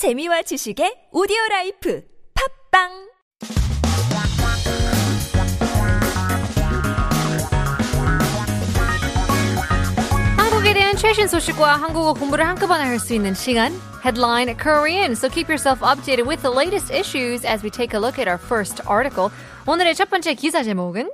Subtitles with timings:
[0.00, 2.02] 재미와 지식의 오디오 라이프
[2.72, 2.88] 팟빵
[10.38, 15.12] 한국에 대한 최신 소식과 한국어 공부를 한꺼번에 할 수 있는 시간 Headline Korean.
[15.12, 18.40] So keep yourself updated with the latest issues as we take a look at our
[18.40, 19.28] first article.
[19.66, 21.10] 오늘의 첫 번째 기사 제목은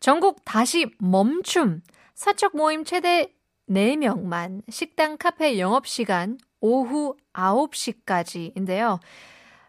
[0.00, 1.82] 전국 다시 멈춤.
[2.14, 3.28] 사적 모임 최대
[3.68, 8.99] 4명만 식당 카페 영업 시간 오후 9시까지인데요.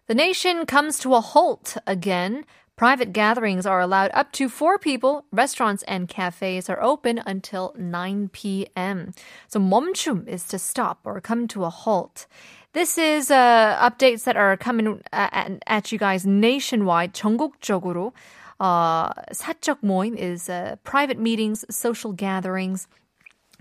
[0.06, 2.45] The nation comes to a halt again.
[2.77, 5.27] Private gatherings are allowed up to four people.
[5.30, 9.12] Restaurants and cafes are open until 9 p.m.
[9.48, 12.27] So 멈춤 is to stop or come to a halt.
[12.73, 18.12] This is uh, updates that are coming at, at you guys nationwide, 전국적으로.
[18.59, 22.88] Uh, 사적 모임 is uh, private meetings, social gatherings.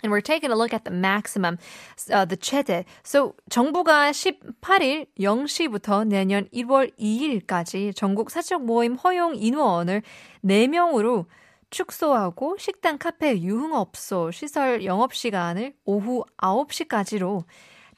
[0.03, 1.59] And we're taking a look at the maximum,
[2.11, 2.85] uh, the 최대.
[3.02, 10.02] So 정부가 18일 0시부터 내년 1월 2일까지 전국 사적 모임 허용 인원을
[10.45, 11.27] 4명으로
[11.71, 17.45] 축소하고 식당, 카페, 유흥업소, 시설 영업시간을 오후 9시까지로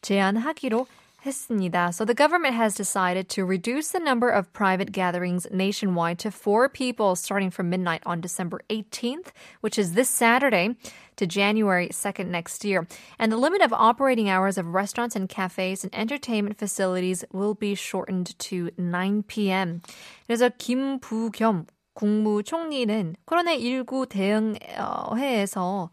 [0.00, 0.86] 제한하기로
[1.25, 1.93] 했습니다.
[1.93, 6.67] So the government has decided to reduce the number of private gatherings nationwide to four
[6.67, 9.27] people starting from midnight on December 18th,
[9.61, 10.75] which is this Saturday,
[11.17, 12.87] to January 2nd next year.
[13.19, 17.75] And the limit of operating hours of restaurants and cafes and entertainment facilities will be
[17.75, 19.81] shortened to 9 p.m.
[20.27, 25.89] 그래서 김부겸 국무총리는 코로나19 대응회에서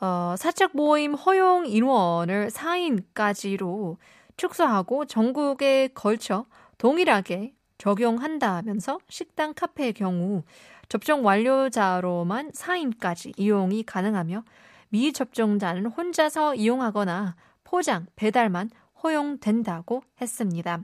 [0.00, 3.98] 어, 사적 모임 허용 인원을 4인까지로
[4.37, 6.45] 축소하고 전국에 걸쳐
[6.77, 10.43] 동일하게 적용한다면서 식당, 카페의 경우
[10.87, 14.43] 접종 완료자로만 4인까지 이용이 가능하며
[14.89, 18.69] 미접종자는 혼자서 이용하거나 포장, 배달만
[19.03, 20.83] 허용된다고 했습니다.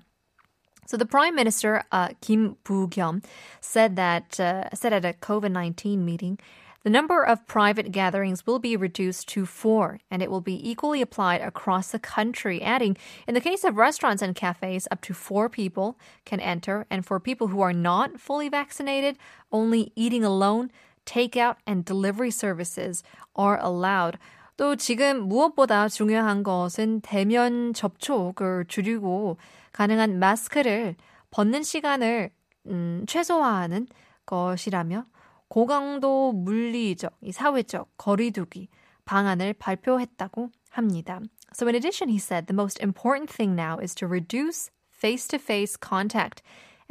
[0.85, 3.23] So the Prime Minister uh, Kim Boo-kyum
[3.61, 6.37] said that uh, said at a COVID-19 meeting
[6.86, 11.02] The number of private gatherings will be reduced to four, and it will be equally
[11.02, 12.96] applied across the country, adding,
[13.26, 17.18] in the case of restaurants and cafes, up to four people can enter, and for
[17.18, 19.18] people who are not fully vaccinated,
[19.50, 20.70] only eating alone,
[21.04, 23.02] takeout, and delivery services
[23.34, 24.16] are allowed.
[24.56, 29.36] 또 지금 무엇보다 중요한 것은 대면 접촉을 줄이고
[29.72, 30.94] 가능한 마스크를
[31.30, 32.30] 벗는 시간을
[32.66, 33.86] 음, 최소화하는
[34.24, 35.04] 것이라며
[35.51, 38.69] 고강도 물리적, 사회적 거리두기
[39.03, 41.19] 방안을 발표했다고 합니다.
[41.53, 46.41] So in addition, he said the most important thing now is to reduce face-to-face contact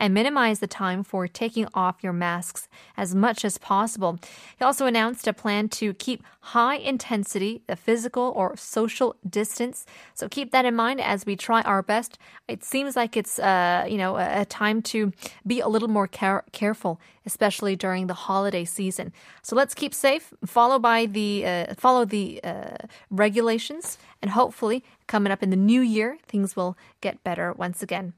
[0.01, 4.19] and minimize the time for taking off your masks as much as possible.
[4.59, 9.85] He also announced a plan to keep high intensity, the physical or social distance.
[10.15, 12.19] So keep that in mind as we try our best.
[12.49, 15.13] It seems like it's, uh, you know, a, time to
[15.47, 19.13] be a little more care- careful, especially during the holiday season.
[19.43, 22.79] So let's keep safe, follow by the, uh, follow the uh,
[23.11, 28.15] regulations, and hopefully coming up in the new year, things will get better once again.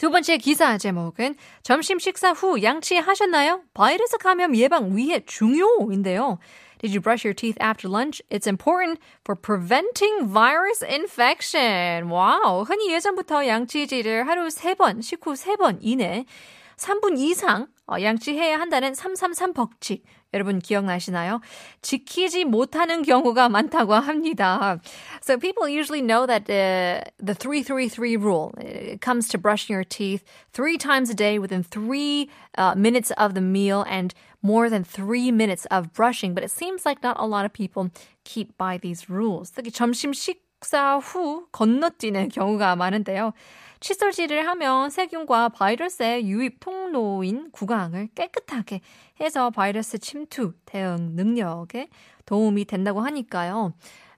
[0.00, 3.60] 두 번째 기사 제목은 점심 식사 후 양치하셨나요?
[3.74, 6.38] 바이러스 감염 예방 위해 중요인데요.
[6.78, 8.22] Did you brush your teeth after lunch?
[8.30, 12.08] It's important for preventing virus infection.
[12.10, 12.62] 와우.
[12.62, 16.24] 흔히 예전부터 양치질을 하루 3번, 식후 3번 이내
[16.78, 17.66] 3분 이상
[18.00, 20.04] 양치해야 한다는 333 법칙.
[20.32, 21.40] 여러분 기억나시나요?
[21.82, 24.80] 지키지 못하는 경우가 많다고 합니다.
[25.22, 30.22] So people usually know that uh, the 333 rule it comes to brushing your teeth
[30.52, 35.32] three times a day within three uh, minutes of the meal and more than three
[35.32, 36.32] minutes of brushing.
[36.34, 37.90] But it seems like not a lot of people
[38.24, 39.50] keep by these rules.
[39.50, 43.32] 특히 점심 식 사 후 건너뛰는 경우가 많은데요.
[43.80, 48.82] 칫솔질을 하면 세균과 바이러스의 유입 통로인 구강을 깨끗하게
[49.20, 51.88] 해서 바이러스 침투 대응 능력에
[52.26, 53.72] 도움이 된다고 하니까요.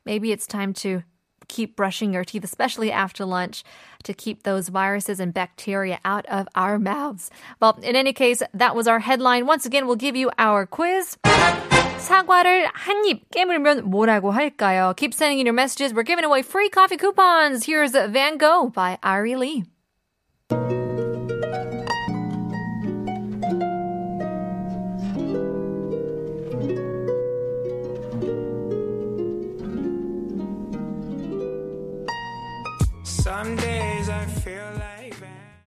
[0.04, 1.02] Maybe it's time to
[1.46, 3.62] keep brushing your teeth, especially after lunch,
[4.02, 7.30] to keep those viruses and bacteria out of our mouths.
[7.60, 9.46] Well, in any case, that was our headline.
[9.46, 11.16] Once again, we'll give you our quiz.
[12.01, 14.93] 사과를 한 입 깨물면 뭐라고 할까요?
[14.97, 15.93] Keep sending in your messages.
[15.93, 17.65] We're giving away free coffee coupons.
[17.65, 19.63] Here's Van Gogh by Ari Lee.